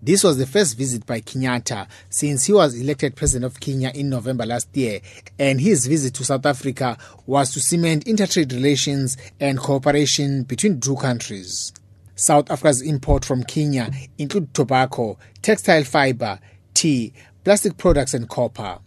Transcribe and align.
This 0.00 0.22
was 0.22 0.38
the 0.38 0.46
first 0.46 0.78
visit 0.78 1.04
by 1.06 1.20
Kenyatta 1.20 1.88
since 2.08 2.44
he 2.44 2.52
was 2.52 2.78
elected 2.78 3.16
president 3.16 3.52
of 3.52 3.58
Kenya 3.58 3.90
in 3.92 4.08
November 4.08 4.46
last 4.46 4.68
year, 4.76 5.00
and 5.40 5.60
his 5.60 5.88
visit 5.88 6.14
to 6.14 6.24
South 6.24 6.46
Africa 6.46 6.96
was 7.26 7.52
to 7.52 7.60
cement 7.60 8.04
intertrade 8.04 8.52
relations 8.52 9.16
and 9.40 9.58
cooperation 9.58 10.44
between 10.44 10.80
two 10.80 10.94
countries. 10.94 11.72
South 12.14 12.48
Africa's 12.48 12.80
import 12.80 13.24
from 13.24 13.42
Kenya 13.42 13.90
include 14.18 14.54
tobacco, 14.54 15.18
textile 15.42 15.82
fiber, 15.82 16.38
tea, 16.74 17.12
plastic 17.42 17.76
products, 17.76 18.14
and 18.14 18.28
copper. 18.28 18.78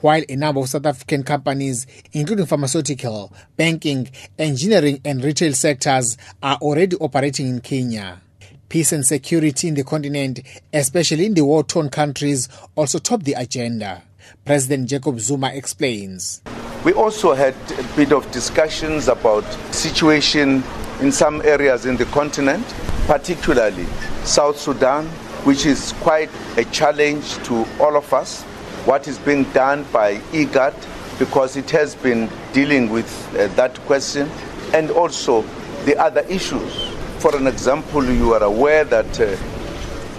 While 0.00 0.22
a 0.30 0.36
number 0.36 0.62
of 0.62 0.70
South 0.70 0.86
African 0.86 1.24
companies, 1.24 1.86
including 2.12 2.46
pharmaceutical, 2.46 3.34
banking, 3.58 4.10
engineering, 4.38 5.02
and 5.04 5.22
retail 5.22 5.52
sectors, 5.52 6.16
are 6.42 6.56
already 6.56 6.96
operating 6.96 7.48
in 7.48 7.60
Kenya. 7.60 8.22
Peace 8.68 8.92
and 8.92 9.06
security 9.06 9.68
in 9.68 9.74
the 9.74 9.84
continent, 9.84 10.40
especially 10.72 11.26
in 11.26 11.34
the 11.34 11.44
war 11.44 11.62
torn 11.62 11.88
countries, 11.90 12.48
also 12.74 12.98
top 12.98 13.22
the 13.22 13.34
agenda. 13.34 14.02
President 14.44 14.88
Jacob 14.88 15.20
Zuma 15.20 15.48
explains. 15.48 16.42
We 16.84 16.92
also 16.92 17.34
had 17.34 17.54
a 17.78 17.82
bit 17.96 18.12
of 18.12 18.30
discussions 18.30 19.08
about 19.08 19.44
situation 19.72 20.62
in 21.00 21.12
some 21.12 21.40
areas 21.42 21.86
in 21.86 21.96
the 21.96 22.06
continent, 22.06 22.66
particularly 23.06 23.86
South 24.24 24.58
Sudan, 24.58 25.06
which 25.44 25.66
is 25.66 25.92
quite 26.00 26.30
a 26.56 26.64
challenge 26.66 27.34
to 27.44 27.66
all 27.80 27.96
of 27.96 28.12
us. 28.12 28.42
What 28.84 29.08
is 29.08 29.18
being 29.18 29.44
done 29.52 29.84
by 29.92 30.16
IGAD, 30.32 30.74
because 31.18 31.56
it 31.56 31.70
has 31.70 31.94
been 31.94 32.28
dealing 32.52 32.90
with 32.90 33.08
uh, 33.34 33.46
that 33.54 33.78
question, 33.86 34.28
and 34.72 34.90
also 34.90 35.42
the 35.84 35.96
other 35.98 36.20
issues. 36.22 36.93
For 37.24 37.34
an 37.38 37.46
example, 37.46 38.04
you 38.04 38.34
are 38.34 38.42
aware 38.42 38.84
that 38.84 39.18
uh, 39.18 39.34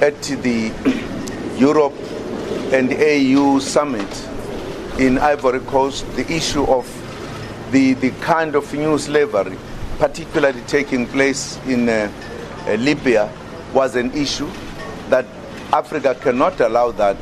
at 0.03 0.19
the 0.23 0.73
Europe 1.55 1.93
and 2.73 2.91
AU 2.91 3.59
summit 3.59 4.09
in 4.97 5.19
Ivory 5.19 5.59
Coast, 5.59 6.11
the 6.15 6.25
issue 6.33 6.63
of 6.63 6.89
the, 7.69 7.93
the 7.93 8.09
kind 8.21 8.55
of 8.55 8.73
new 8.73 8.97
slavery 8.97 9.55
particularly 9.99 10.61
taking 10.61 11.05
place 11.05 11.59
in 11.67 11.87
uh, 11.89 12.11
uh, 12.65 12.73
Libya, 12.73 13.31
was 13.71 13.95
an 13.95 14.11
issue 14.15 14.49
that 15.09 15.27
Africa 15.73 16.15
cannot 16.15 16.59
allow 16.59 16.89
that 16.89 17.17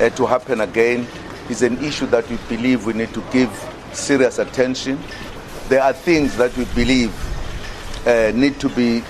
uh, 0.00 0.10
to 0.10 0.26
happen 0.26 0.60
again. 0.62 1.06
Is 1.48 1.62
an 1.62 1.78
issue 1.84 2.06
that 2.06 2.28
we 2.28 2.36
believe 2.48 2.84
we 2.84 2.94
need 2.94 3.14
to 3.14 3.22
give 3.30 3.48
serious 3.92 4.40
attention. 4.40 4.98
There 5.68 5.84
are 5.84 5.92
things 5.92 6.36
that 6.36 6.56
we 6.56 6.64
believe 6.74 7.14
uh, 8.04 8.32
need 8.34 8.58
to 8.58 8.68
be 8.70 9.04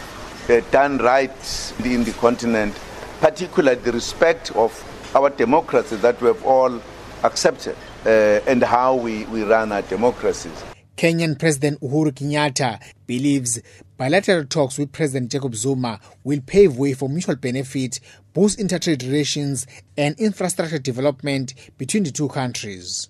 done 0.73 0.99
right 0.99 1.75
in 1.85 2.03
the 2.05 2.13
continent, 2.13 2.75
particularly 3.21 3.81
the 3.81 3.93
respect 3.93 4.51
of 4.57 4.73
our 5.15 5.31
democracy 5.31 5.97
that 5.97 6.21
we 6.21 6.27
have 6.27 6.45
all 6.45 6.81
accepted 7.23 7.77
uh, 8.05 8.41
and 8.51 8.63
how 8.63 8.95
we, 8.95 9.25
we 9.27 9.45
run 9.45 9.71
our 9.71 9.83
democracies. 9.83 10.65
Kenyan 10.97 11.39
President 11.39 11.81
Uhuru 11.81 12.13
Kenyatta 12.13 12.79
believes 13.07 13.61
bilateral 13.97 14.45
talks 14.45 14.77
with 14.77 14.93
President 14.93 15.31
Jacob 15.31 15.55
Zuma 15.55 15.99
will 16.25 16.41
pave 16.43 16.77
way 16.77 16.93
for 16.93 17.09
mutual 17.09 17.37
benefit, 17.37 18.01
boost 18.35 18.59
intertrade 18.59 19.03
relations, 19.03 19.67
and 19.97 20.19
infrastructure 20.19 20.79
development 20.79 21.55
between 21.79 22.03
the 22.03 22.11
two 22.11 22.29
countries. 22.29 23.09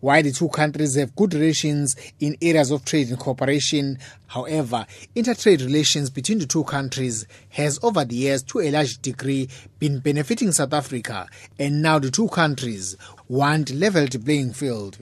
While 0.00 0.22
the 0.22 0.32
two 0.32 0.48
countries 0.48 0.94
have 0.96 1.14
good 1.16 1.34
relations 1.34 1.96
in 2.20 2.36
areas 2.40 2.70
of 2.70 2.84
trade 2.84 3.08
and 3.08 3.18
cooperation, 3.18 3.98
however, 4.26 4.86
intertrade 5.14 5.60
relations 5.60 6.10
between 6.10 6.38
the 6.38 6.46
two 6.46 6.64
countries 6.64 7.26
has 7.50 7.78
over 7.82 8.04
the 8.04 8.16
years 8.16 8.42
to 8.44 8.60
a 8.60 8.70
large 8.70 9.00
degree 9.02 9.48
been 9.78 10.00
benefiting 10.00 10.52
South 10.52 10.72
Africa, 10.72 11.26
and 11.58 11.82
now 11.82 11.98
the 11.98 12.10
two 12.10 12.28
countries 12.28 12.96
want 13.28 13.70
leveled 13.70 14.24
playing 14.24 14.52
field. 14.52 14.98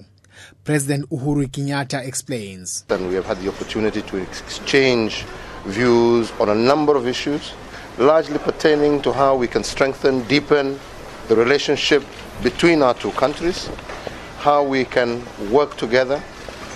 President 0.64 1.08
Uhuru 1.10 1.46
Kenyatta 1.48 2.06
explains. 2.06 2.84
And 2.90 3.08
we 3.08 3.14
have 3.14 3.26
had 3.26 3.38
the 3.38 3.48
opportunity 3.48 4.02
to 4.02 4.16
exchange 4.18 5.24
views 5.64 6.30
on 6.38 6.48
a 6.48 6.54
number 6.54 6.96
of 6.96 7.06
issues, 7.06 7.52
largely 7.98 8.38
pertaining 8.38 9.02
to 9.02 9.12
how 9.12 9.36
we 9.36 9.48
can 9.48 9.64
strengthen, 9.64 10.22
deepen 10.24 10.78
the 11.28 11.36
relationship 11.36 12.04
between 12.42 12.82
our 12.82 12.94
two 12.94 13.10
countries, 13.12 13.68
how 14.38 14.62
we 14.62 14.84
can 14.84 15.24
work 15.50 15.76
together 15.76 16.20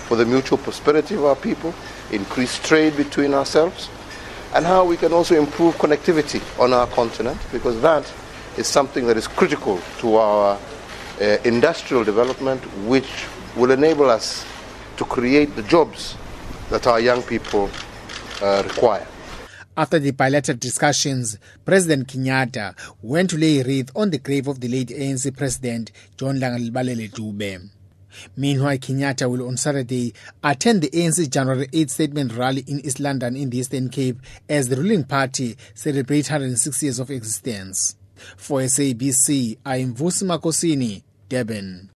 for 0.07 0.15
the 0.17 0.25
mutual 0.25 0.57
prosperity 0.57 1.15
of 1.15 1.25
our 1.25 1.35
people, 1.35 1.73
increase 2.11 2.59
trade 2.59 2.97
between 2.97 3.33
ourselves, 3.33 3.89
and 4.53 4.65
how 4.65 4.83
we 4.83 4.97
can 4.97 5.13
also 5.13 5.39
improve 5.39 5.75
connectivity 5.77 6.41
on 6.59 6.73
our 6.73 6.87
continent, 6.87 7.39
because 7.51 7.79
that 7.81 8.11
is 8.57 8.67
something 8.67 9.07
that 9.07 9.15
is 9.15 9.27
critical 9.27 9.79
to 9.99 10.15
our 10.15 10.59
uh, 11.21 11.37
industrial 11.45 12.03
development, 12.03 12.61
which 12.85 13.25
will 13.55 13.71
enable 13.71 14.09
us 14.09 14.45
to 14.97 15.05
create 15.05 15.55
the 15.55 15.63
jobs 15.63 16.15
that 16.69 16.87
our 16.87 16.99
young 16.99 17.21
people 17.23 17.69
uh, 18.41 18.63
require. 18.65 19.07
After 19.77 19.99
the 19.99 20.11
bilateral 20.11 20.57
discussions, 20.57 21.37
President 21.63 22.09
Kenyatta 22.09 22.75
went 23.01 23.29
to 23.29 23.37
lay 23.37 23.61
a 23.61 23.63
wreath 23.63 23.89
on 23.95 24.09
the 24.09 24.17
grave 24.17 24.47
of 24.47 24.59
the 24.59 24.67
late 24.67 24.89
ANC 24.89 25.35
President 25.35 25.91
John 26.17 26.39
Langalibalele 26.39 27.09
Dube. 27.09 27.69
Meanwhile, 28.35 28.79
Kenyatta 28.79 29.29
will 29.29 29.47
on 29.47 29.55
Saturday 29.55 30.13
attend 30.43 30.81
the 30.81 30.89
ANC 30.89 31.29
January 31.29 31.69
8 31.71 31.89
statement 31.89 32.33
rally 32.33 32.65
in 32.67 32.85
East 32.85 32.99
London 32.99 33.37
in 33.37 33.49
the 33.49 33.59
Eastern 33.59 33.87
Cape 33.87 34.19
as 34.49 34.67
the 34.67 34.75
ruling 34.75 35.05
party 35.05 35.55
celebrates 35.73 36.29
106 36.29 36.83
years 36.83 36.99
of 36.99 37.09
existence. 37.09 37.95
For 38.35 38.59
SABC, 38.59 39.57
I 39.65 39.77
am 39.77 39.95
Vusi 39.95 40.23
Makosini, 40.25 41.01
Durban. 41.29 41.89